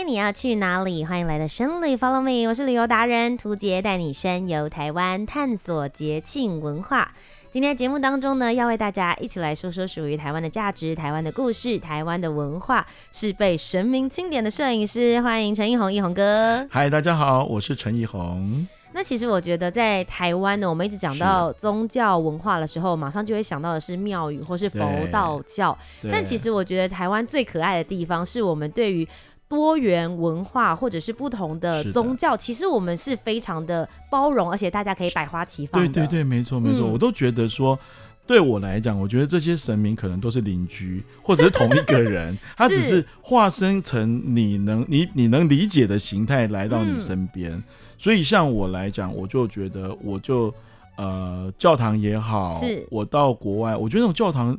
[0.00, 1.04] 你要去哪里？
[1.04, 7.12] 欢迎来到深旅 Follow Me，我是旅游达人涂杰，带你深游台湾，探索节庆文化。
[7.50, 15.20] 今天节目当中呢，要为大家一起来说说属于台湾的价值、台湾的故事、台湾的文化，是被神明钦点的摄影师。
[15.20, 16.66] 欢迎陈奕宏，奕宏哥。
[16.70, 18.66] 嗨，大家好，我是陈奕宏。
[18.94, 25.76] 那其实我觉得在台湾呢，我们一直讲到宗教文化的时候，马上就会想到的是庙宇或是佛道教。
[26.10, 29.08] 但其实我觉得台湾最可爱的地方，是我们对于
[29.52, 35.78] 多元文化或者是不同的宗教，其实我们是非常的包容，而且大家可以百花齐放。
[35.78, 37.78] 对对对，没错没错，嗯，我都觉得说，
[38.26, 47.52] 对我来讲，我觉得这些神明可能都是邻居，或者是同一个人， 他只是化身成你能你你能理解的形态来到你身边。
[47.52, 47.62] 嗯。
[47.98, 50.52] 所以像我来讲，我就觉得，我就
[50.96, 54.58] 呃，教堂也好，是我到国外，我觉得那种教堂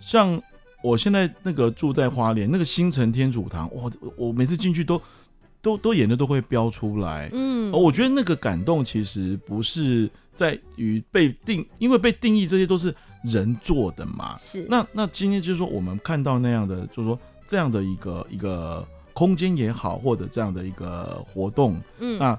[0.00, 0.42] 像。
[0.84, 3.90] 我现在那个住在花莲那个新城天主堂，哇！
[4.18, 5.00] 我每次进去都
[5.62, 7.30] 都都眼泪都会飙出来。
[7.32, 14.36] 嗯，我觉得那个感动其实不是在于被定，因为被定义这些都是人做的嘛。
[14.36, 14.66] 是。
[14.68, 17.18] 那那今天就是说，我们看到那样的，就是说
[17.48, 22.38] 这样的一个一个空间也好，或者这样的一个活动，嗯，那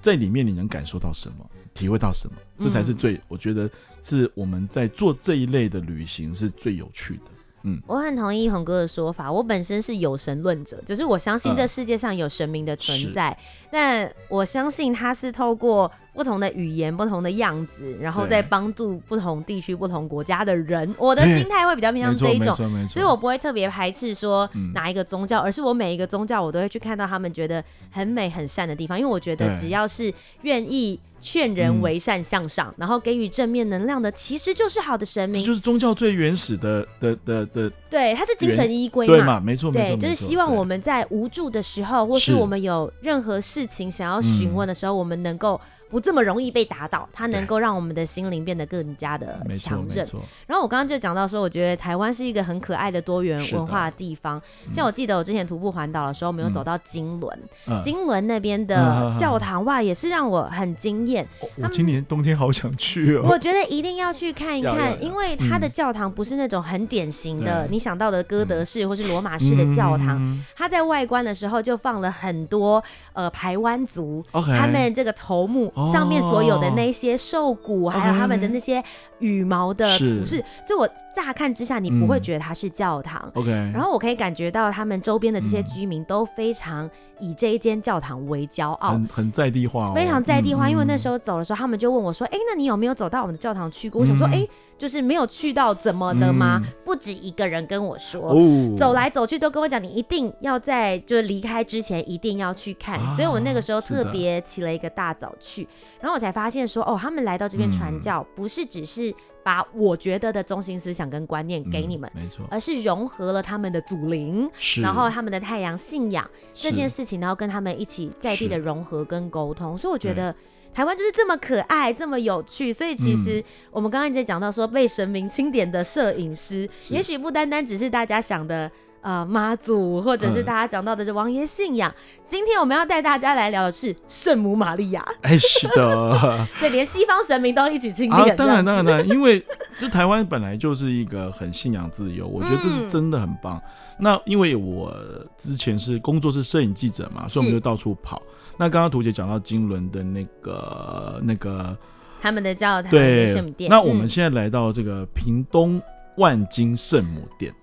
[0.00, 3.68] 在里面你能感受到什么，体会到什么，这才是最，嗯，我觉得
[4.00, 7.22] 是我们在做这一类的旅行是最有趣的。
[7.62, 9.30] 嗯，我很同意红哥的说法。
[9.30, 20.94] 我本身是有神论者，就是我相信这世界上有神明的存在，嗯、但我相信他是透过不同的语言、不同的样子，然后再帮助不同地区、不同国家的人。
[20.98, 22.54] 我的心态会比较偏向这一种，
[22.88, 30.12] 所以我不会特别排斥说哪一个宗教，而是我每一个宗教我都会去看到他们觉得很美、很善的地方，因为我觉得只要是
[30.42, 30.98] 愿意。
[31.22, 35.44] 劝人为善向上，嗯，然后给予正面能量的，其实就是好的神明。
[35.44, 37.70] 就是宗教最原始的的的的。
[37.90, 39.38] 对，它是精神依归嘛，对嘛？
[39.38, 45.60] 没错，对，没错，就是希望我们在无助的时候，或是我们有任何事情想要询问的时候，我们能够。
[45.90, 50.06] 不这么容易被打倒，它能够让我们的心灵变得更加的强韧。
[50.46, 54.40] 然后我刚刚就讲到说，我觉得台湾是一个很可爱的多元文化的地方。
[54.72, 57.36] 像我记得我之前徒步环岛的时候，没有走到金仑，
[57.66, 61.26] 嗯、金轮那边的教堂、嗯、哇，也是让我很惊艳。
[61.56, 63.26] 我今年冬天好想去哦。
[63.28, 70.40] 我觉得一定要去看一看，因为它的教堂不是那种很典型的、嗯、你想到的哥德式或是罗马式的教堂。
[70.54, 75.72] 它在外观的时候就放了很多呃排湾族他们这个头目。
[75.92, 78.82] 上面所有的那些兽骨，还有他们的那些
[79.18, 83.30] 羽毛的图示，所以我乍看之下，你不会觉得它是教堂。
[83.34, 86.88] OK，然后我可以感觉到他们周边的这些居民都非常
[87.20, 90.68] 以这一间教堂为骄傲，很很在地化，非常在地化。
[90.68, 94.46] 因为那时候走的时候，他们就问我说：“哎，那你有没有走到我们的教堂去过？”我想说：“哎。”
[94.80, 96.58] 就是没有去到怎么的吗？
[96.64, 102.98] 嗯、不止一个人跟我说，哦、走来走去都跟我讲，你一定要在就是离开之前一定要去看。
[102.98, 105.68] 啊、所以我那个时候特别起了一个大早去，
[106.00, 114.50] 然后我才发现说，哦，他们来到这边传教，不是只是把我觉得的中心思想跟观念给你们，嗯、没错，而是融合了他们的祖灵，
[114.82, 119.76] 然后他们的太阳信仰这件事情，然后跟他们一起在地的融合跟沟通。
[119.76, 120.34] 所以我觉得。
[120.72, 123.42] 台湾就是这么可爱，这么有趣，所以其实
[123.72, 128.70] 我们刚刚一直在讲到说被神明钦点的摄影师，也许不单单只是大家想的
[129.00, 131.92] 呃妈祖，或者是大家讲到的这王爷信仰。
[132.28, 135.04] 今天我们要带大家来聊的是圣母玛利亚。
[135.22, 138.30] 哎，是的， 对，连西方神明都一起钦点。
[138.30, 139.44] 啊，当然，当然，当然， 因为
[139.78, 143.56] 就台湾本来就是一个很信仰自由，我觉得这是真的很棒。
[143.56, 143.62] 嗯、
[143.98, 144.94] 那因为我
[145.36, 148.20] 之前是工作是摄影记者嘛，所以我们就到处跑。
[148.56, 151.76] 那刚刚图姐讲到金轮的那个那个
[152.20, 155.80] 他们的教堂对圣母殿，那我们现在来到这个屏东
[156.18, 157.59] 万金圣母殿、嗯、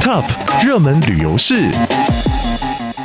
[0.00, 0.24] ，Top
[0.64, 1.70] 热门旅游市。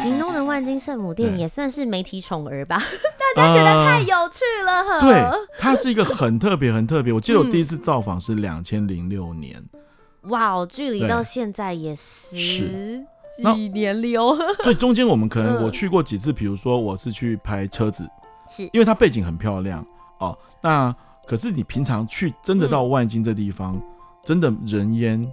[0.03, 2.81] 屏东的万金圣母殿也算是媒体宠儿吧，
[3.35, 5.01] 大家觉得太有趣了。
[5.01, 7.11] 对，它是一个很特别、很特别。
[7.11, 9.63] 我记得我第一次造访是两千零六年，
[10.23, 13.05] 哇哦，距离到现在也十。
[13.53, 18.07] 几年了哦， 所以中间我们可能我去过几次，比如说我是去拍车子，
[18.49, 19.85] 是因为它背景很漂亮
[20.19, 20.35] 哦。
[20.63, 20.95] 那
[21.27, 23.79] 可是你平常去真的到万金这地方，
[24.23, 25.31] 真的人烟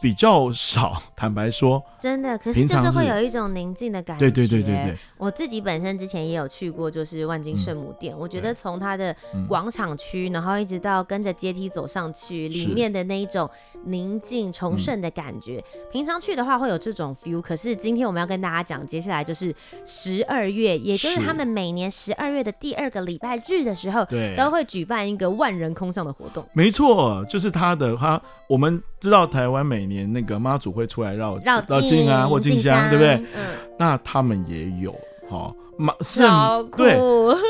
[0.00, 4.20] 比较少， 坦白说，真的，可是就是会有一种宁静的感觉。
[4.20, 8.14] 对对对对对，我自己本身之前也有去过，就是万金圣母殿。
[8.14, 9.14] 嗯、我觉得从它的
[9.48, 13.48] 广场区，嗯、然后一直到跟着阶梯走上去，里面的那一种
[13.84, 17.40] 宁静崇圣的感觉，嗯、平常去的话会有这种 feel。
[17.40, 26.46] 可是今天我们要跟大家讲，接下来就是十二月，也就是他们每年十二月的第二个礼拜日的时候，对，都会举办一个万人空巷的活动。
[26.52, 33.14] 没错，就是他的他，我们知道台湾每年那个妈祖会出来绕绕绕境啊，或进香，对不对？
[33.34, 34.94] 嗯，那他们也有
[35.28, 36.22] 哈，妈是，
[36.76, 36.96] 对，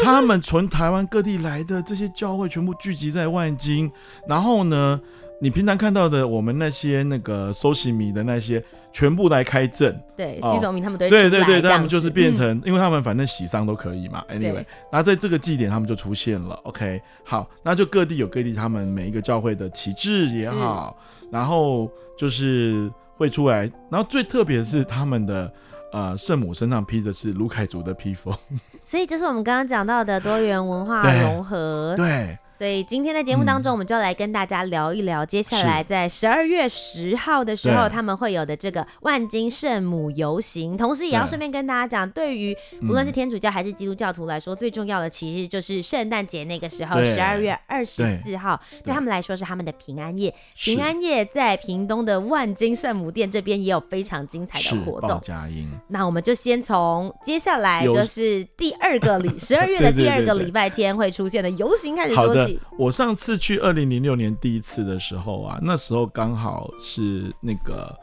[0.02, 3.92] 他们从台湾各地来的这些教会全部聚集在万金，
[4.26, 5.00] 然后呢，
[5.40, 8.64] 你平常看到的我们那些那个收洗米的那些。
[8.92, 14.24] 全部来开阵，对，洗手米他们都对对对，他们就是变成，因为他们反正洗丧都可以嘛。
[14.30, 16.58] Anyway，那在这个祭典他们就出现了。
[16.62, 20.96] OK，好，那就各地有各地他们每一个教会的旗帜也好，
[21.31, 25.52] 然后就是会出来，然后最特别的是他们的
[25.93, 28.34] 呃圣母身上披的是卢凯族的披风，
[28.84, 32.38] 所以就是我们刚刚讲到的多元文化融合，对。
[32.56, 40.75] 所以今天的节目当中，我们就来跟大家聊一聊，接下来在十二月十号的时候，他们会有的这个万金圣母游行。
[40.75, 48.94] 同时，也要顺便跟大家讲，对于不论是天主教还是基督教徒来说，最重要的其实就是圣诞节那个时候，十二月二十四号，对。
[48.94, 50.35] 他们来说是他们的平安夜。
[50.55, 55.20] 平安夜在屏东的万金圣母殿这边也有非常精彩的活动。
[55.88, 62.45] 那我们就先从接下来就是第二个礼十二月的 第二个礼拜天会出现的游行开始说起。
[62.78, 67.94] 我上次去二零零六年第一次的时候啊，那时候刚好是那个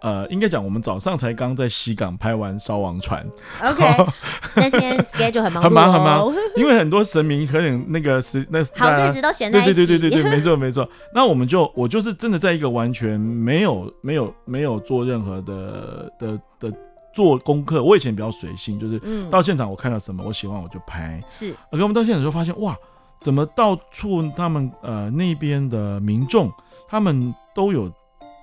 [0.00, 3.26] 呃，应该讲我们早上才刚在西港拍完烧王船。
[3.64, 4.06] OK，
[4.54, 9.74] 那天 schedule 很忙，很忙很忙，因为很多神明可能那个时那好日子都选在一起。
[9.74, 10.88] 对对对对对， 没错没错。
[11.12, 16.72] 那我们就我就是真的在一个完全没有没有没有做任何的的的
[17.12, 17.82] 做功课。
[17.82, 21.20] 我以前比较随性，就是到现场我看到什么我喜欢我就拍。
[21.28, 22.76] 是，可我们到现场就发现哇。
[23.20, 26.52] 怎么到处他们呃那边的民众，
[26.88, 27.92] 他们都有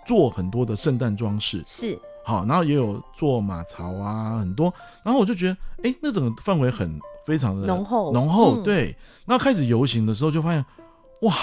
[0.06, 4.74] 做很多的圣诞装饰，是好，然后也有做马槽啊，很多，
[5.04, 8.96] 然后我就觉得，哎、欸，那整个氛围很非常的浓厚浓厚，对。
[9.26, 10.66] 那开始游行的时候，就发现，
[11.22, 11.34] 哇，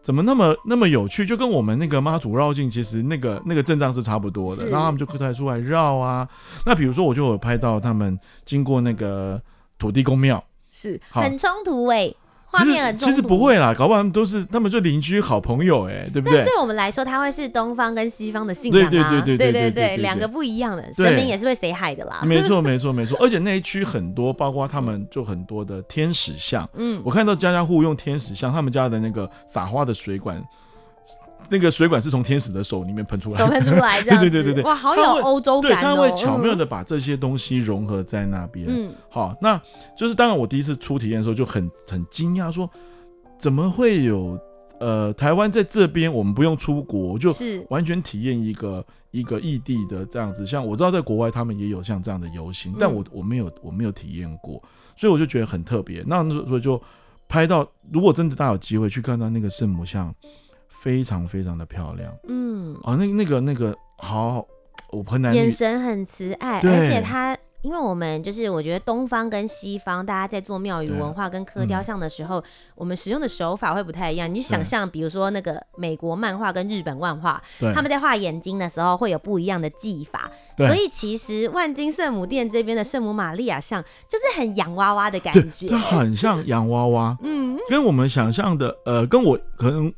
[0.00, 1.26] 怎么那么那么有趣？
[1.26, 4.68] 就跟我们那个妈祖绕境，其实那个那个阵仗是差不多的。
[4.68, 6.28] 然后他们就出来出来绕啊。
[6.64, 9.40] 那比如说，我就有拍到他们经过那个
[9.78, 12.16] 土地公庙，是很冲突哎、欸。
[12.58, 16.44] 其实其实不会啦，搞不好他们都是他们就邻居好朋友哎，对不对？
[16.44, 22.20] 对我们来说，他会是东方跟西方的信仰啊，对对对对对对，两个不一样的神明也是会 say hi 的啦。
[22.24, 30.42] 没错 没错没错，而且那一区很多，包括他们就很多的天使像，嗯，我看到家家户户用天使像，他们家的那个撒花的水管。
[31.50, 35.74] 那个水管是从天使的手里面喷出来，手喷出来， 对对对对对，哇，好有欧洲感哦。
[35.74, 38.66] 对，他会巧妙的把这些东西融合在那边。
[38.68, 39.60] 嗯，好，那
[39.96, 42.70] 就是当然，我第一次初体验的时候就很很惊讶，说
[43.36, 44.38] 怎么会有
[44.78, 47.34] 呃台湾在这边，我们不用出国就
[47.68, 50.46] 完全体验一个一个异地的这样子。
[50.46, 54.62] 像我知道在国外他们也有像这样的游行，但我我没有我没有体验过，
[54.96, 56.04] 所以我就觉得很特别。
[56.06, 56.80] 那所以就
[57.28, 60.14] 拍到，如果真的大家有机会去看到那个圣母像。
[60.80, 64.46] 非常非常的漂亮，嗯，哦，那那个那个好，
[64.92, 72.44] 我很难，眼神很慈爱，而且他，因为我们就是我觉得东方跟西方，大家在做庙宇文化跟刻雕像的时候，嗯、
[72.76, 74.32] 我们使用的手法会不太一样。
[74.32, 89.92] 你就想象，比如说那个美国漫画跟日本漫画，对他们在画眼睛的时候会有不一样的技法，对所以其实万金圣母殿这边的圣母玛利亚像就是很洋娃娃的感觉，它很像洋娃娃， 嗯，跟我们想象的，呃，跟我可能。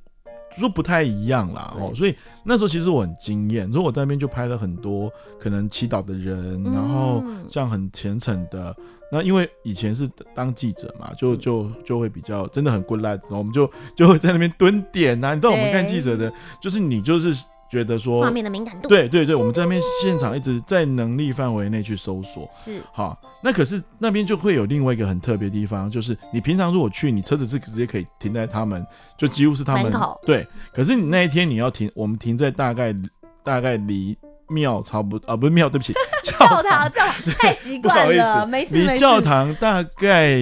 [0.59, 8.75] 说不太一样啦，哦，所以那时候其实我很惊艳，如果我在那边就拍了很多可能祈祷的人，然后像很虔诚的，
[9.11, 17.47] 那因为以前是当记者嘛，就就就会比较真的很 good light，然后我们就就会在那边蹲点呐，你知道我们看记者的，就是你就是。
[17.73, 23.19] 觉得说画面的敏感度，对对对，我们在那边现场一直在能力范围内去搜索，是好。
[23.43, 28.87] 那可是那边就会有另外一个很特别的地方，就是你平常如果去，你车子是直接可以停在他们，
[29.17, 29.91] 就几乎是他们。
[30.27, 32.95] 对，可是你那一天你要停，我们停在大概
[33.43, 34.15] 大概离
[34.49, 40.37] 庙差不啊，不是庙，对不起， 教堂，教堂太习惯了， 没事没事，离教堂大概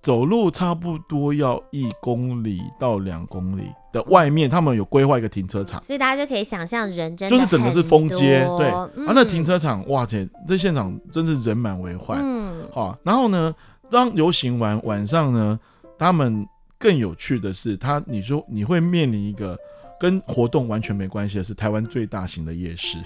[0.00, 3.70] 走路差不多要一公里到两公里。
[3.92, 13.54] 的外面，他们有规划一个停车场，所以大家就可以想象人真的就是整个是封街，对、嗯、啊，那停车场哇天，这现场真是人满为患，嗯，好，然后呢，
[13.90, 15.58] 当游行完晚上呢，
[15.98, 16.46] 他们
[16.78, 19.58] 更有趣的是，他你说你会面临一个
[19.98, 22.98] 跟活动完全没关系的是台湾最大型的夜市。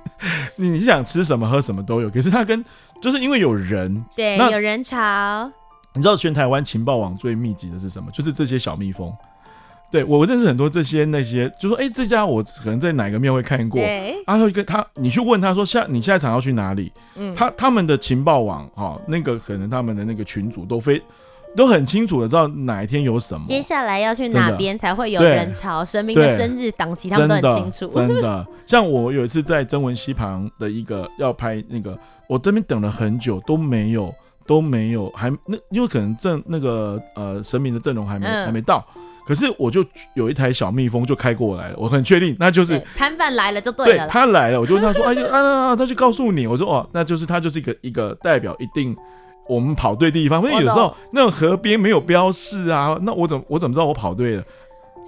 [0.56, 2.64] 你你想吃什么喝什么都有，可是它跟
[3.02, 5.50] 就是因为有人，对，有人潮。
[5.92, 8.10] 你知道全台湾情报网最密集的是什么？
[8.12, 9.14] 就是这些小蜜蜂。
[9.90, 16.92] 对，我认识很多这些那些，就说哎、欸，这家我可能在哪个庙会看过，对啊，他会跟他你去问他说下你下一场要去哪里？
[17.16, 21.02] 嗯，他他们的情报网哈、哦，那个可能他们的那个群组都非
[21.56, 27.92] 都很清楚的知道哪一天有什么，接下来要去哪边才会有人潮，神明的生日档期他们都很清楚。
[27.92, 34.14] 真的，真的像我有一次在曾文溪旁的一个要拍那个，我这边等了很久都没有
[34.46, 38.86] 都没有，还那因为可能阵那个呃神明的阵容还没、嗯、还没到。
[39.30, 39.84] 可是我就
[40.14, 44.04] 有一台小蜜蜂就开过来了，我很确定那就是摊贩来了就对了。
[44.04, 48.96] 对，他来了，我就问他说：“哎呀啊，他就告诉你。”我说：“哦，那就是他就是一个一个代表，一定
[49.48, 50.42] 我们跑对地方。
[50.42, 54.42] 因为有时候那种河边没有标示啊，那我怎么我怎么知道我跑对了？”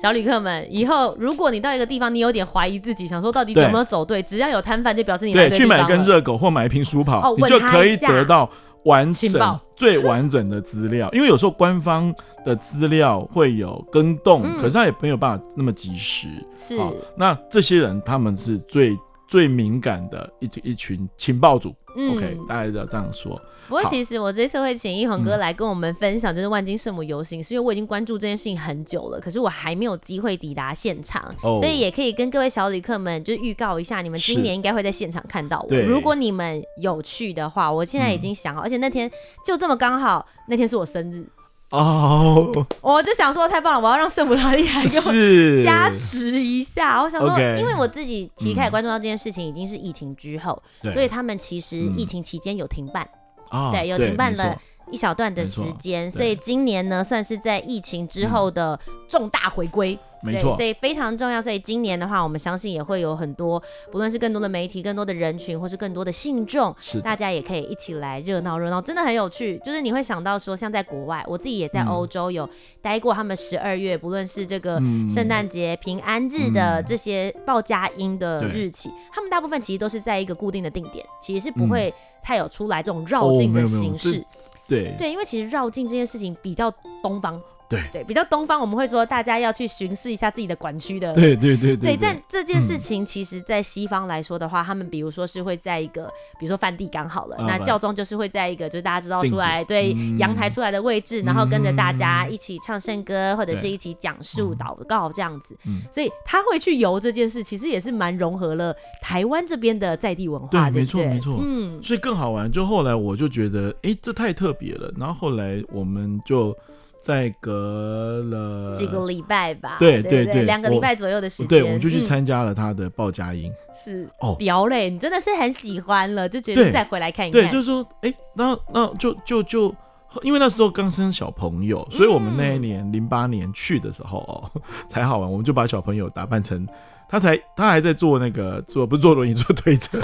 [0.00, 8.49] 小旅客们，以后如果你到一个地方，你有点怀疑自己，想说到底有没有走对，只要有摊贩就表示你对，对去买根热狗或买一瓶舒跑，哦，你就可以得到
[8.84, 11.08] 完整 最完整的资料。
[11.12, 12.14] 因为有时候官方。
[12.44, 16.26] 的资料会有更动，嗯、可是他也没有办法那么及时。
[16.56, 16.76] 是，
[17.16, 18.98] 那这些人他们是最
[19.32, 21.74] 最敏感的一一群情报组。
[21.96, 23.40] 嗯、OK，大概要这样说。
[23.66, 35.76] 不过其实我这次会请一弘哥来跟我们分享，就是万金圣母游行，嗯、是因为我已经关注这件事情很久了，可是我还没有机会抵达现场，哦、所以也可以跟各位小旅客们就预告一下，你们今年应该会在现场看到我。
[35.86, 39.10] 如果你们有去的话，我现在已经想好，嗯、而且那天
[39.46, 41.26] 就这么刚好，那天是我生日。
[41.73, 42.52] 哦
[42.83, 47.02] ，oh, 我就想说太棒了，我要让圣母拉利来给我加持一下。
[47.02, 53.09] 我想说.因为我自己其实开始关注到这件事情，已经是疫情之后，嗯、所以他们其实疫情期间有停办，
[53.52, 54.55] 嗯、对，有停办了
[54.91, 59.99] 一小段的时间，所以今年呢，算是在疫情之后的重大回归。
[60.23, 61.43] 没错，所以非常重要。
[61.43, 63.61] 所以今年的话，我们相信也会有很多，
[63.91, 69.59] 不论是更多的媒体、更多的人群，或是更多的信众，是大家也可以一起来热闹热闹，真的很有趣。
[69.64, 72.49] 就是你会想到说，像在国外，我自己也在欧洲有
[72.81, 84.25] 待过，他们十二月，不论是这个圣诞节、平安日的这些报佳音的日期，他们大部分其实都是在一个固定的定点，其实是不会太有出来这种绕境的形式。
[84.69, 87.41] 对对，因为其实绕境这件事情比较东方。
[87.73, 91.12] 对对，比较东方，我们会说大家要去巡视一下自己的管区的。
[91.14, 91.99] 对对对对，对。
[92.00, 105.57] 但这件事情其实，在西方来说的话，嗯、他们比如说是会在一个，比如说梵蒂冈好了，啊、那教宗就是会在一个，就是大家知道出来，对阳台出来的位置，嗯、然后跟着大家一起唱圣歌，嗯、或者是一起讲述祷告这样子。
[105.67, 110.49] 嗯、所以他会去游这件事，其实也是蛮融合了台湾这边的在地文化。
[110.49, 111.38] 对，没错没错。
[111.41, 112.50] 嗯，所以更好玩。
[112.50, 114.93] 就后来我就觉得，哎、欸，这太特别了。
[114.99, 116.55] 然后后来我们就。
[117.02, 129.75] 再隔了几个礼拜吧，对对对，两个礼拜左右的时间，对，我们就去参加了他的报佳音，是哦，聊嘞，你真的是很喜欢了，就觉得再回来看一看，对，就是说，哎，那那就就就，
[130.23, 136.66] 因为那时候刚生小朋友，所以我们那一年零八年去的时候哦， 才好玩，我们就把小朋友打扮成。
[137.09, 139.99] 他才，他还在坐那个坐，不是坐轮椅，坐推车。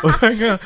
[0.04, 0.58] 我看看，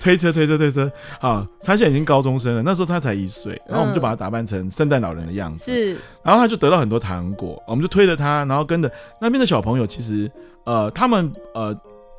[0.00, 0.90] 推车，推车，推车。
[1.20, 5.72] 好，他现在已经高中生了，那时候他才一岁，然后我们就把他打扮成圣诞老人的样子。
[5.72, 5.92] 是，
[6.22, 8.90] 然后他就得到很多糖果，我们就推着他，然后跟着
[9.20, 10.30] 那边的小朋友，其实
[10.64, 11.78] 呃，他们呃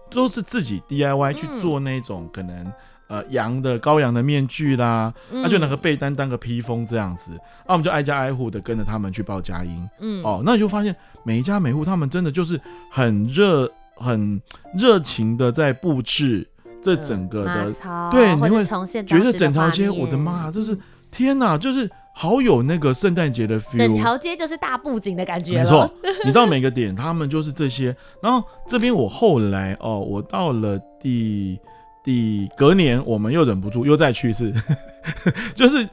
[0.10, 2.72] 都是自己 DIY 去做那种可能。
[3.10, 7.32] 呃，羊的羔羊的面具啦，他、嗯啊、就拿个被单当个披风这样子，
[7.66, 9.90] 那、啊、我们就挨家挨户的跟着他们去报佳音。
[10.00, 12.62] 嗯，哦，那你就发现每一家每户他们真的就是
[12.92, 14.40] 很热、很
[14.76, 16.48] 热情的在布置
[16.82, 18.64] 这整个的，呃、对，你会
[19.04, 20.78] 觉得整条街，我的妈，就是
[21.12, 25.64] 天哪，就是好有那个圣诞节的 feel，整条街就是大布景的感觉。
[25.64, 25.90] 没错，
[26.26, 27.96] 你到每个点，他们就是这些。
[28.22, 31.60] 然后这边我后来哦，我到了第。
[32.02, 34.52] 第隔年，我们又忍不住又再去一次，
[35.54, 35.88] 就是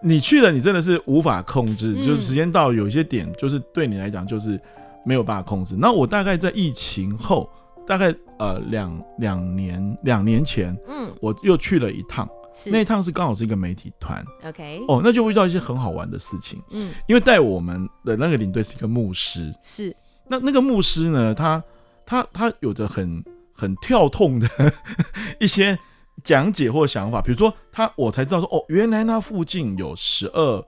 [0.00, 4.58] 你去了，你真的是无法控制，嗯、就是时间到有一些点，就是对你来讲就是
[5.04, 5.76] 没有办法控制。
[5.78, 7.48] 那我大概在疫情后，
[7.86, 12.70] 大概呃两两年两年前，嗯，我又去了一趟，是。
[12.70, 19.96] 那一趟是刚好是一个媒体团，OK，哦，那就遇到一些很好玩的事情，嗯，因为带我们的那个领队是一个牧师，是。
[20.28, 21.62] 那那个牧师呢，他
[22.04, 23.22] 他他有着很。
[23.52, 24.48] 很跳痛的
[25.38, 25.78] 一些
[26.24, 30.64] 讲解或想法，比如说他，我才知道说，哦，原来那附近有十二，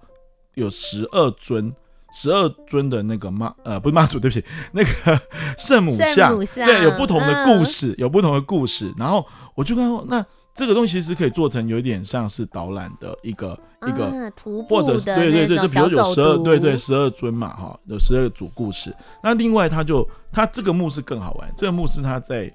[0.57, 1.75] 有十二尊，
[2.13, 5.21] 十二尊的那个妈，呃，不是妈祖，对不起， 那个
[5.57, 8.93] 圣母像，母像对，有不同的故事，嗯、有不同的故事。
[8.97, 18.95] 然后我就跟他说，那这个东西其实可以做成有一点像是导览的一个、啊、一个徒步或者是对对对，就比如有十二对对十二尊嘛哈，有十二组故事。
[19.23, 22.53] 那另外他就他这个墓是更好玩，这个墓是他在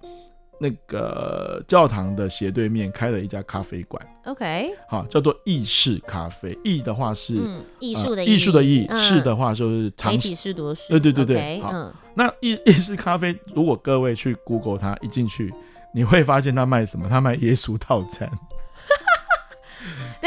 [0.60, 4.06] 那个教堂的斜对面开了一家咖啡馆。
[4.26, 6.58] OK，好，叫做意式咖啡。
[6.64, 7.36] 意的话是
[7.80, 11.94] 艺术的艺术的意，式的话就是媒体是多对对对对，好。
[12.16, 15.54] 那意意式咖啡，如果各位去 Google 它，一进去。
[15.94, 17.08] 你会发现它卖什么？
[17.10, 18.30] 它卖耶稣套餐。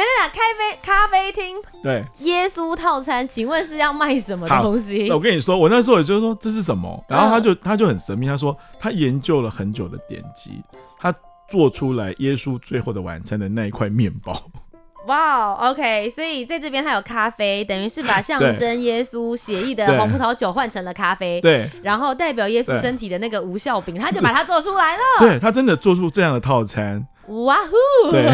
[0.01, 5.11] 等等等，咖啡咖啡厅对耶稣套餐，请问是要卖什么东西？
[5.11, 10.63] 我跟你说，我那时候也就是说这是什么，然后他就、嗯、他就很神秘，他说他研究了很久的典籍，
[10.99, 11.15] 他
[11.49, 14.35] 做出来耶稣最后的晚餐的那一块面包。
[15.07, 25.03] 哇、wow，OK，所以在这边它有咖啡，等于是把象征耶稣血液的红葡萄酒换成了咖啡，对，然后代表耶稣身体的那个无效饼，他就把它做出来了。
[25.21, 27.07] 对，他真的做出这样的套餐。
[27.29, 28.11] 哇呼！
[28.13, 28.27] 对，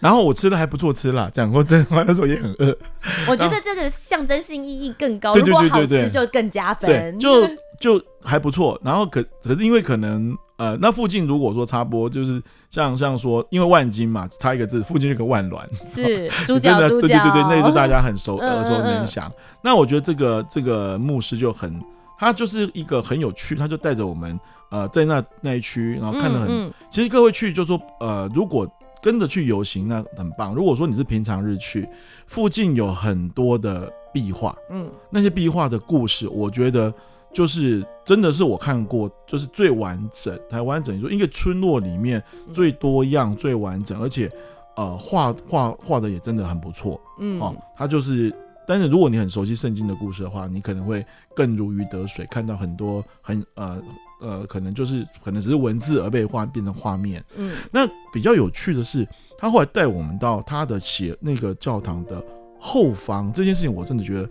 [0.00, 2.76] 然后我吃的还不错吃啦，讲过真话，那时候也很饿。
[3.28, 7.18] 我觉得这个象征性意义更高，如果好吃就更加分。
[7.18, 7.46] 就
[7.80, 10.36] 就还不错，然后可可是因为可能。
[10.58, 19.30] 呃，那附近如果说插播，就是像像说，因为万金嘛，差一个字，附近有个万峦，是 猪脚，猪脚，对对对对，那个是大家很熟耳熟能详。
[19.62, 21.78] 那我觉得这个这个牧师就很，
[22.18, 26.48] 他就是一个很有趣，他就带着我们呃在那那一区，然后看得很。
[26.48, 28.66] 嗯嗯、其实各位去就说，呃，如果
[29.06, 30.52] 跟着去游行，那很棒。
[30.52, 31.88] 如果说你是平常日去，
[32.26, 36.92] 附近有很多的壁画，嗯，那些壁画的故事，我觉得。
[37.32, 44.30] 就是真的是我看过，就是最完整，台湾整说一个村落里面最多样、最完整，而且
[44.74, 48.34] 呃画画画的也真的很不错，嗯哦，它就是，
[48.66, 53.78] 但是如果你很熟悉圣经的故事的话，你可能会更如鱼得水，看到很多很呃
[54.20, 59.06] 呃，可能就是可能只是文字而被画变成画面，嗯，那比较有趣的是，
[59.38, 62.24] 他后来带我们到他的写那个教堂的
[62.58, 64.30] 后方，这件事情我真的觉得，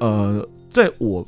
[0.00, 1.26] 呃，在我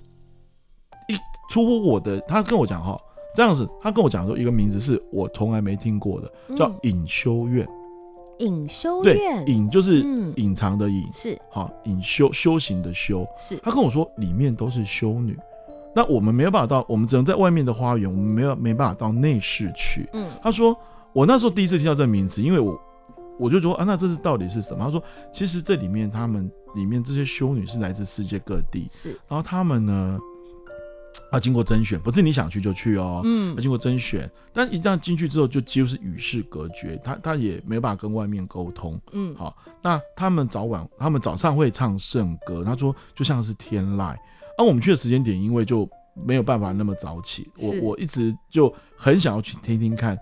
[1.09, 1.17] 一。
[1.51, 2.99] 出乎我的，他跟我讲哈，
[3.35, 7.69] 这样子，他跟我讲说一个名字是我从来没听过的，叫隐修院。
[8.39, 10.01] 隐修院，隐就是
[10.37, 13.27] 隐藏的隐，是好隐修修行的修。
[13.37, 15.39] 是他跟我说里面都是修女，
[15.95, 20.09] 那我们没有办法到，我们只能在外面的花园，我们没有没办法到内室去。
[20.13, 20.77] 嗯，他说
[21.13, 22.81] 我那时候第一次听到这个名字，因为我
[23.39, 24.85] 我就说啊，那这是到底是什么？
[24.85, 25.03] 他说
[25.33, 30.19] 其实这里面他们里面这些修女是来自世界各地，是，然后他们呢。
[31.31, 33.23] 他经过甄选，不是你想去就去哦。
[33.25, 39.01] 嗯，要经过甄选，但一旦进去之后，就几乎是与世隔绝，他他也没办法跟外面沟通。
[39.13, 44.15] 嗯，好，那他们早晚，他们早上会唱圣歌，他说就像是天籁。
[44.59, 50.19] 而、啊、我们去的时间点，因为就没有办法那么早起，我我一直就很想要去听听看，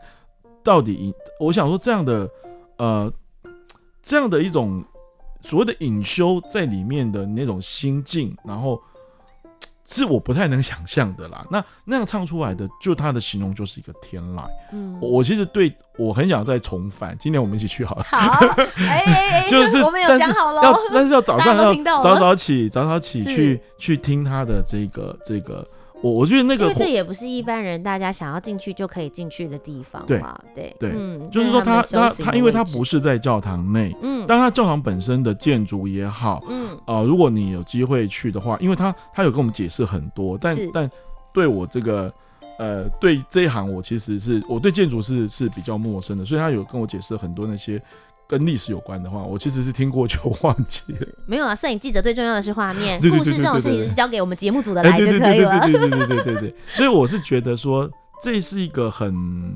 [0.62, 2.30] 到底我想说这样的
[2.76, 3.12] 呃
[4.02, 4.84] 这样的一种
[5.42, 8.80] 所谓的隐修在里面的那种心境，然后。
[9.90, 11.44] 是我不太能想象的啦。
[11.50, 14.44] 那那样唱出来的，就他的形容就是一个天籁。
[14.72, 17.16] 嗯，我其实对我很想再重返。
[17.18, 18.04] 今年我们一起去好了。
[18.04, 18.46] 好，
[18.78, 25.66] 哎哎哎， 就是我们有讲好了，要但是要早上要早早起，早早起去去听他的这个这个。
[26.02, 30.40] 我我觉得那个，这也不是一般人大家想要进去就可以进去的地方嘛。
[30.54, 40.90] 对对，嗯，就是说他他他，因为他不是在教堂内，嗯，但他教堂本身的建筑也好，嗯，呃，如果你有机会去的话，因为他他有跟我们解释很多，但但
[41.32, 42.12] 对我这个
[42.58, 47.80] 呃对这一行我其实是我对建筑是是比较陌生的，所以他有跟我解释很多那些。
[48.30, 50.98] 跟历史有关的话，我其实是听过就 忘记了。
[51.26, 55.58] 没有啊， 摄影记者最重要的是画面，故事这种事情是交给我们节目组的来就可以了。
[55.66, 56.54] 对对对对对对对对。
[56.68, 57.90] 所以我是觉得说，
[58.22, 59.52] 这是一个很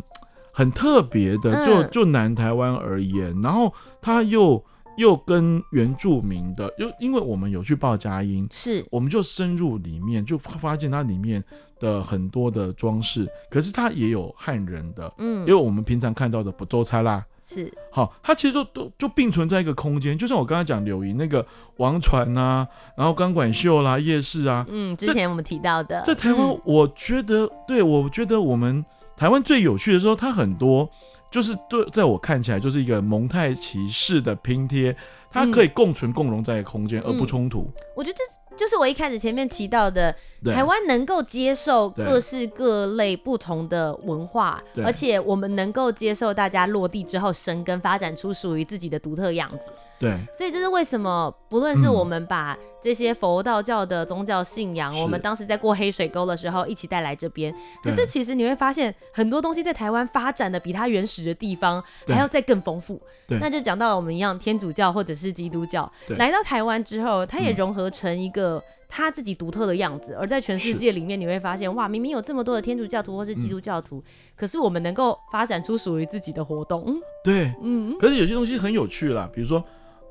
[0.53, 4.61] 很特别的，就就南台湾而言，然后他又。
[4.97, 11.43] 又跟原住民的，又因为我们有去报佳音，是，我们就深入里面，就发现它里面
[11.81, 28.83] 的很多的装饰，可是它也有汉人的，嗯，因为我们平常看到的不周差啦，是好，它其实都都就并存在一个空间，就像我刚才讲柳营那个王船啊，然后钢管秀啦、夜市啊，嗯，之前我们提到的，在台湾，我觉得，嗯、对我觉得我们
[29.15, 30.89] 台湾最有趣的时候，它很多
[31.31, 34.97] 就是对，在我看起来就是一个蒙太奇式的拼贴，
[35.31, 37.71] 它可以共存共荣在一个空间而不冲突。
[37.77, 38.44] 嗯、我觉得这。
[38.57, 40.15] 就是我一开始前面提到的，
[40.45, 49.67] 台湾能够接受各式各类不同的文化，而且我们能够接受大家落地之后生根，发展出属于自己的独特样子。
[50.05, 63.01] 对，所以这是为什么，不论是我们把这些佛道教的宗教信仰，嗯、我们当时在过黑水沟的时候一起带来这边，可是其实你会发现很多东西在台湾发展的比它原始的地方还要再更丰富。
[63.27, 65.91] 对，那就讲到了我们一样，天主教或者是基督教。
[66.19, 68.63] 来到台湾之后，它也融合成一个。
[68.87, 74.05] 他自己独特的样子，而在全世界里面，你会发现，哇，明明有这么多的天主教徒或是基督教徒，嗯、
[74.37, 76.95] 可是我们能够发展出属于自己的活动。
[77.25, 79.65] 对，嗯，可是有些东西很有趣啦，比如说，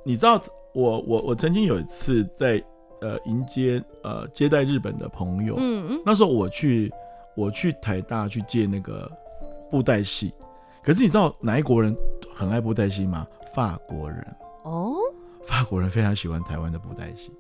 [0.04, 0.42] 你知道
[0.74, 2.64] 我，我我我曾经有一次在
[3.02, 6.92] 呃迎接呃接待日本的朋友，嗯嗯，那时候我去
[7.36, 9.10] 我去台大去借那个
[9.72, 10.34] 布袋戏，
[10.84, 11.96] 可是你知道哪一国人
[12.34, 13.28] 很爱布袋戏吗？
[13.54, 14.96] 法国人哦，
[15.44, 17.32] 法国人非常喜欢台湾的布袋戏。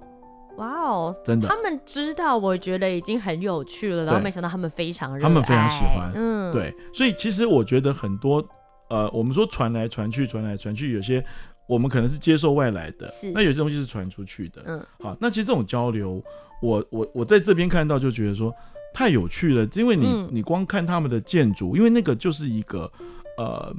[0.57, 8.43] 哇哦真的，他们知道，我觉得已经很有趣了，然后没想到他们非常热爱，他们非常喜欢，嗯，对，所以其实我觉得很多，
[8.87, 11.25] 呃，我们说传来传去，传来传去，有些
[11.67, 16.23] 我们可能是接受外来的，那有些东西是传出去的，嗯，好，那其实这种交流，
[16.61, 18.53] 我我我在这边看到就觉得说
[18.93, 22.91] 太有趣了，因为你、嗯、你光看他们的建筑，因为那个就是一个，
[23.37, 23.75] 呃，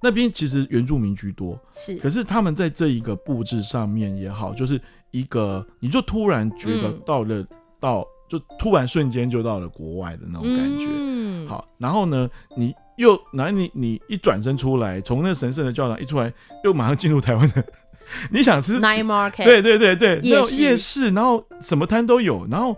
[0.00, 4.80] 那边其实原住民居多，是，可是他们在这一个布置上面也好，就是。
[5.14, 7.46] 一个，你就突然觉得到了，嗯、
[7.78, 10.88] 到就突然瞬间就到了国外的那种感觉。
[10.90, 16.32] 嗯，好，然后呢，你又，然后你你一转身出来，从那神圣的教堂一出来，
[16.64, 17.64] 又马上进入台湾的，
[18.30, 19.44] 你想吃 Night Market？
[19.44, 22.76] 对对对对，夜市，夜市，然后什么摊都有，然后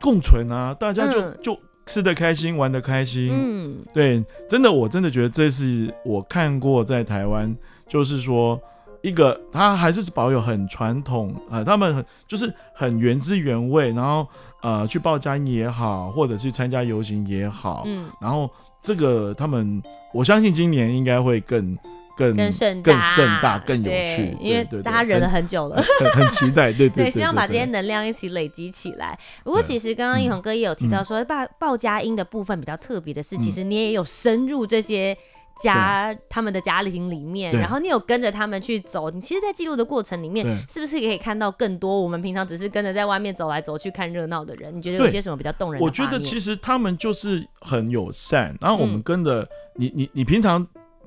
[0.00, 3.30] 共存啊，大家就、嗯、就吃的开心，玩的开心。
[3.32, 7.54] 嗯，对，真的，我真的觉得这是我看过在台湾，
[7.88, 8.60] 就是说。
[9.02, 14.26] 一个，他还是保有很传统啊、呃，他们很就是很原汁原味，然后
[14.62, 18.50] 呃去报佳音也好，或者去参加游行也好，嗯，然后
[18.82, 19.82] 这个他们，
[20.12, 21.74] 我相信今年应该会更
[22.14, 29.18] 更更盛更盛大更有趣，因为大家忍了很久了，很很，很期待，对对对，希望把这些能量一起累积起来。
[29.42, 35.16] 不过其实刚刚一鸿哥也有提到说，报报佳音的部分比较特别的是，其实你也有深入这些。
[35.60, 44.74] 家他们的家庭里面，然后你有跟着他们去走，你其实，在记录的过程里面，是不是可以看到更多我们平常只是跟着在外面走来走去看热闹的人？
[44.74, 45.84] 你觉得有些什么比较动人的？
[45.84, 50.66] 我觉得其实他们就是很友善，然后我们跟着你，你你平常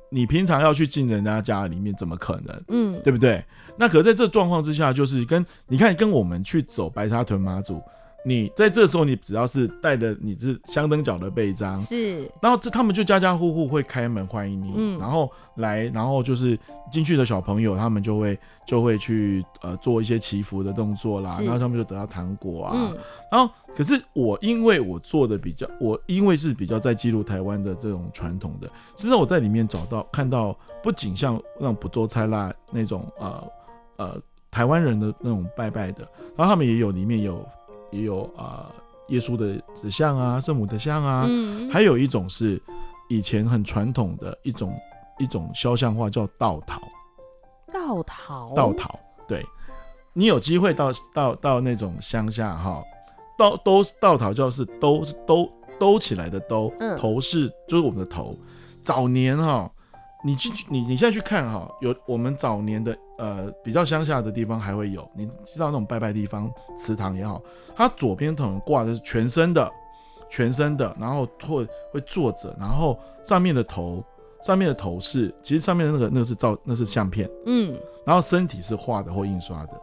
[0.09, 2.63] 你平常要去进人家家里面，怎么可能？
[2.67, 3.43] 嗯，对不对？
[3.77, 7.81] 那可是在这状况之下，就是跟你看，跟我们去走白沙屯妈祖。
[8.25, 16.57] 你在这时候，你只要是带着你是香灯脚的背章，是，然后这他们就家家户户会开门欢迎你，嗯，然后来，然后就是
[16.89, 22.97] 进去的小朋友，他们就会就会去呃做一些祈福的动作啦，然后他们就得到糖果啊，嗯，
[23.29, 33.47] 然后可是我因为我做的比较，我因为是比较在记录台湾的这种传统的，实际上我在里面找到看到不仅像那种不做菜啦那种呃
[33.97, 36.07] 呃台湾人的那种拜拜的，
[36.37, 37.45] 然后他们也有里面有。
[37.93, 38.75] 也有啊、呃，
[39.09, 42.61] 耶稣的的像啊，圣母的像啊，嗯、还有一种是
[43.09, 44.73] 以前很传统的一种
[45.19, 46.81] 一种肖像画，叫稻桃。
[47.71, 49.45] 稻桃，稻桃，对，
[50.13, 52.83] 你有机会到到到那种乡下哈，
[53.37, 58.37] 稻都稻桃就是兜是兜兜起来的兜，嗯、头是就是我们的头。
[58.83, 59.71] 早年哈，
[60.23, 62.97] 你进去你你现在去看哈，有我们早年的。
[63.15, 67.39] 呃，比较乡下的地方还会有，你知道那种拜拜地方，祠堂也好，
[67.75, 69.71] 它左边可能挂的是全身的，
[70.29, 74.03] 全身的，然后会会坐着，然后上面的头，
[74.41, 79.81] 上面的头是，其实上面的那个那个是照，那是相片，嗯，然后身体是画的或印刷的。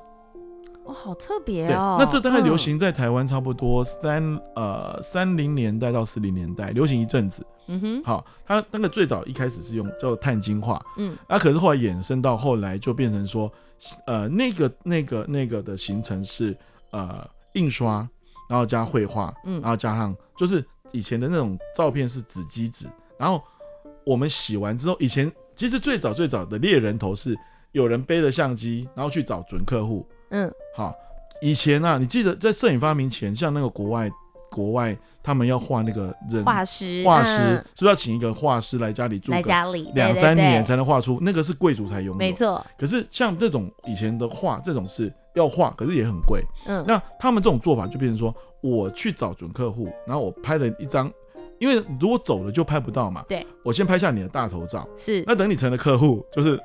[0.85, 1.97] 哦，好特别哦！
[1.99, 7.47] 那这大概流行在台湾差不多三、嗯、呃三零年代到四零年代，流行一阵子。
[7.69, 13.53] 嗯哼，好，它那个最早一开始是用叫碳金化，嗯，啊，可是后来衍生到后来就变成说，
[14.07, 16.57] 呃，那个那个那个的形成是
[16.91, 18.09] 呃印刷，
[18.49, 23.41] 然后加绘画，嗯，然后加上就是以前的那种照片是纸基纸，然后
[24.05, 27.39] 我们洗完之后，以前其实最早最早的猎人头是
[27.71, 30.05] 有人背着相机，然后去找准客户。
[30.31, 30.95] 嗯，好，
[31.41, 34.11] 以前啊，你记得在摄影发明前，像那个国外，
[34.51, 37.37] 国外他们要画那个人画师，画师
[37.75, 39.33] 是不是要请一个画师来家里住？
[39.33, 42.65] 来家里两三年才能画出那个是贵族才拥有，没错。
[42.79, 46.43] 可是像这种以前的画，这种是要画，可是也很贵。
[46.67, 51.11] 嗯，那他们这种做法就变成说，我去找准客户，然后我拍了一张，
[51.59, 53.25] 因为如果走了就拍不到嘛。
[53.29, 55.25] 对，我先拍下你的大头照，是。
[55.27, 56.59] 那等你成了客户，就是。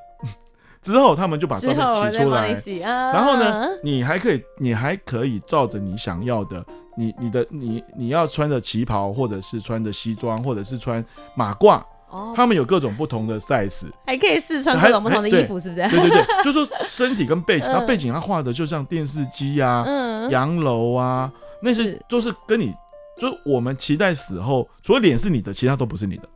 [0.86, 6.64] 之后他们就把照片洗出来，啊、然后呢，你还可以，你还可以照着你想要的，
[6.96, 15.82] 你你的你你要穿着旗袍，或者是穿着西装，或者是穿马褂，哦，他们有各种不同的 size，还可以试穿各种不同的衣服，是不是？
[15.90, 19.84] 对对对，就说身体跟背景， 那背景他画的就像电视机啊、
[20.30, 21.32] 洋楼啊，
[21.64, 22.72] 那些都是跟你，
[23.20, 26.30] 就是我们期待死后，除了脸是你的，其他都不是你的。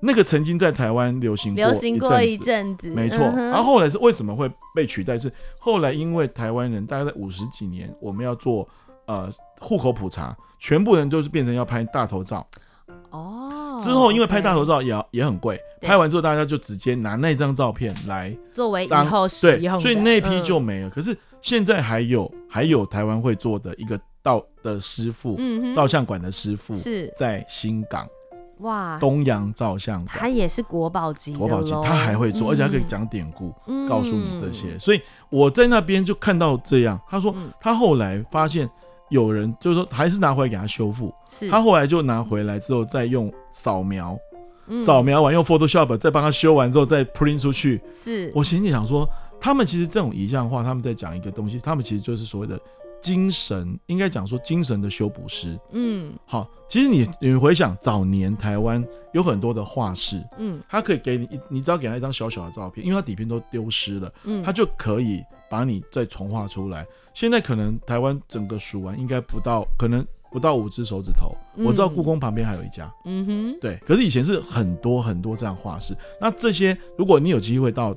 [0.00, 3.18] 那个曾经在台湾流行过流行过一阵子，没错。
[3.18, 5.18] 然后后来是为什么会被取代？
[5.18, 8.68] 是后来因为台湾人大概在五十几年，我们要做
[9.06, 12.46] 呃户口普查，全部人都是变成要拍大头照。
[13.10, 13.78] 哦。
[13.78, 20.88] 之后因为拍大头照也也很贵，拍完之后大家就直接拿那张照片来作为以后使用，所以那批就没了。
[20.88, 25.38] 可是现在还有还有台湾会做的一个道的师傅，
[25.74, 28.08] 照相馆的师傅是在新港。
[28.58, 34.78] 哇，东洋照相馆，他也是国宝级，国宝级，他还会做，嗯、而且他可以讲典故，嗯、告诉你这些。
[34.78, 38.68] 所以我在那边就看到这样，他说他后来发现
[39.10, 41.50] 有人就是说还是拿回来给他修复，是。
[41.50, 44.18] 他后来就拿回来之后再用扫描，
[44.80, 47.80] 扫、嗯、描完用 Photoshop 再帮他修完之后再 print 出去。
[47.92, 48.32] 是。
[48.34, 49.06] 我心里想说，
[49.38, 52.58] 他们其实这种遗像画，他们在讲一个东西，他们其实就是所谓的。
[53.00, 66.84] 精神应该讲说精神的修补师，嗯，好，其实你你回想早年台湾有很多的画室，嗯，他可以给你，你只要给他一张小小的照片，因为他底片都丢失了，嗯，他就可以把你再重画出来。
[67.14, 71.34] 现在可能台湾整个数完应该不到，可能不到五只手指头。
[71.56, 75.96] 嗯、我知道故宫旁边还有一家，嗯哼，对，可是以前是很多很多这样画室。
[76.20, 77.96] 那这些如果你有机会到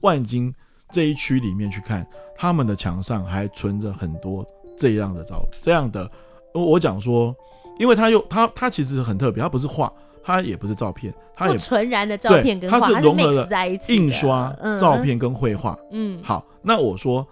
[0.00, 0.54] 万金
[0.90, 2.06] 这一区里面去看。
[2.40, 4.46] 他们的墙上还存着很多
[4.76, 6.08] 这样的照，这样的。
[6.52, 7.34] 我讲说，
[7.80, 13.48] 因为他又他他其实很特别，他不是画，他也不是照片，他也纯然的照片跟画，它是融合了
[13.88, 15.76] 印刷、嗯、照片跟绘画。
[15.90, 17.26] 嗯，好，那我说，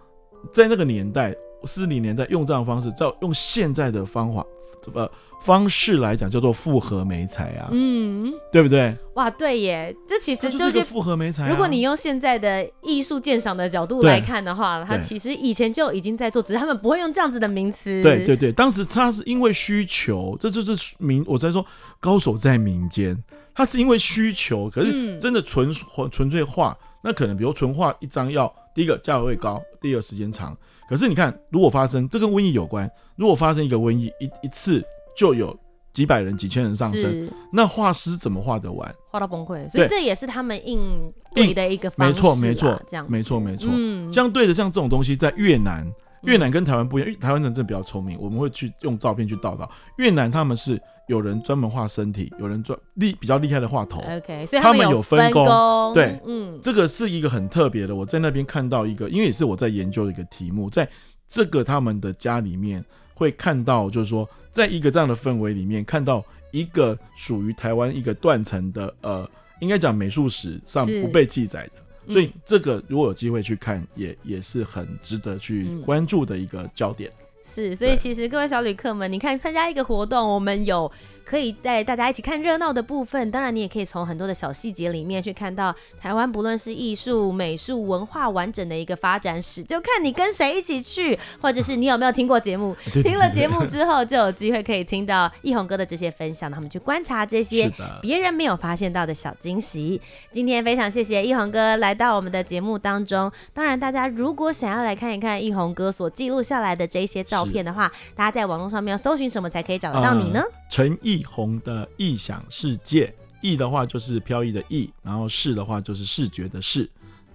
[0.52, 1.32] 在那个年代，
[1.64, 4.44] 四零年代用这样的方式，照用现在的方法，
[4.82, 5.10] 这个。
[5.38, 8.96] 方式来讲叫做复合媒材啊，嗯，对不对？
[9.14, 11.48] 哇，对耶，这其实就是一个复合媒材啊。
[11.48, 18.02] 如果你用现在的艺术鉴赏的角度来看的话，它其实以前就已经在做，只是他们不会用这样子的名词。
[18.02, 21.64] 对对对，当时他是因为需求，这就是民，我在说
[22.00, 23.16] 高手在民间，
[23.54, 25.70] 他是因为需求，可是真的纯
[26.10, 30.56] 纯粹画，那可能比如纯画一张要第一个价位高，第二个时间长。
[30.88, 34.84] 可是你看，如果发生这跟瘟疫有关，如果发生一个瘟疫一一次。
[35.18, 35.58] 就有
[35.94, 38.94] 几百人、几千人上升，那画师怎么画得完？
[39.10, 39.66] 画到崩溃。
[39.70, 42.12] 所以这也是他们应对的一个方式。
[42.12, 43.70] 没错，没错，这样，没错，没错。
[43.72, 45.90] 嗯，相对的，像这种东西，在越南，
[46.26, 49.70] 越南跟台湾不一样，因为台湾人真的比较聪明，我们会去用照片去导导。
[49.96, 54.00] 越南他们是有人专门画身体，有人专厉比较厉害的画头。
[54.00, 55.92] OK，所以他们有分工。
[55.94, 57.94] 对，嗯，这个是一个很特别的。
[57.94, 60.88] 我在那边看到一个，因为也是我在研究的一个题目，在
[61.28, 62.84] 这个他们的家里面。
[63.18, 69.26] 会看到，就是说，在一个这样的氛围里面，看到一个属于台湾一个断层的，呃，
[69.58, 77.10] 应该讲美术史上不被记载的，嗯、所以这个如果有机会去看，也也是很值得去关注的一个焦点。
[77.10, 80.90] 嗯、是，所以其实各位小旅客们，你看参加一个活动，我们有。
[81.28, 92.76] 可以带大家一起看热闹的部分，当然你也可以从很多的小细节里面去看到台湾不论是艺术、美术、文化完整的一个发展史，就看你跟谁一起去，或者是你有没有听过节目。
[93.02, 97.68] 听了节目之后，就有机会可以听到奕宏哥的这些分享，他们去观察这些
[98.00, 100.00] 别人没有发现到的小惊喜。
[100.30, 103.30] 今天非常谢谢奕宏哥来到我们的节目当中。
[103.52, 110.40] 当然，大家如果想要来看一看奕宏哥所记录下来的这些照片的话，大家在网络上面要搜寻什么才可以找得到你呢？
[110.68, 116.88] 陈奕弘的异想世界，异的话就是飘逸的逸，然后视的话就是视觉的视，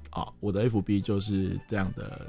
[0.10, 2.28] 啊，我的 FB 就是这样的。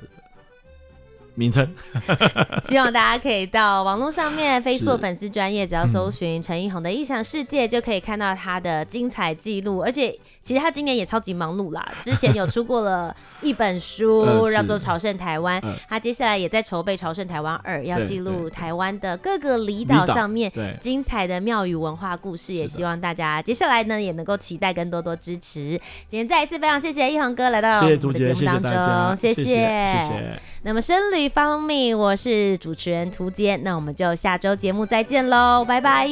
[1.34, 1.66] 名称，
[2.68, 9.80] 希望大家可以到网络上面，Facebook 粉丝专业，只要搜寻陈奕宏的异想世界，就可以看到他的精彩记录。
[9.80, 20.50] 而且，其实他今年也超级忙碌啦，之前有出过了一本书，叫做《朝圣台湾》，他接下来也在筹备《朝圣台湾二》，要记录台湾的各个离岛上面
[20.80, 22.54] 精彩的庙宇文化故事。
[22.54, 25.80] 也希望大家接下来呢，也能够期待跟多多支持。
[26.08, 30.40] 今天再一次非常谢谢奕弘哥来到我们的节目当中，谢谢，谢谢。
[30.62, 36.08] 那么深旅 Follow Me，我是主持人涂杰，那我们就下周节目再见喽，拜拜。